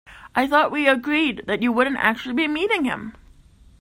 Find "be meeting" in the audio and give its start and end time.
2.33-2.85